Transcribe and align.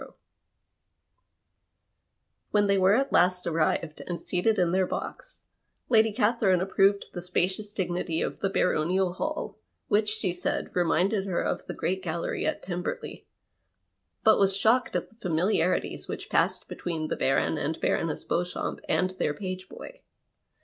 Wlien 2.51 2.65
they 2.65 2.79
were 2.79 2.95
at 2.95 3.13
last 3.13 3.45
arrived 3.45 4.01
and 4.07 4.19
seated 4.19 4.57
in 4.57 4.71
their 4.71 4.87
box 4.87 5.45
Lady 5.89 6.11
Catherine 6.11 6.59
approved 6.59 7.13
the 7.13 7.21
spacious 7.21 7.71
dignity 7.71 8.19
of 8.19 8.39
the 8.39 8.49
baronial 8.49 9.13
hall, 9.13 9.59
which, 9.89 10.09
she 10.09 10.33
said, 10.33 10.75
reminded 10.75 11.27
her 11.27 11.41
of 11.43 11.67
the 11.67 11.75
great 11.75 12.01
gallery 12.01 12.47
at 12.47 12.63
Pemberley, 12.63 13.27
but 14.23 14.39
was 14.39 14.57
shocked 14.57 14.95
at 14.95 15.07
the 15.09 15.15
familiarities 15.17 16.07
which 16.07 16.31
passed 16.31 16.67
between 16.67 17.09
the 17.09 17.15
Baron 17.15 17.59
and 17.59 17.79
Baroness 17.79 18.23
Beauxchamps 18.23 18.81
and 18.89 19.11
their 19.19 19.35
page 19.35 19.69
boy. 19.69 20.01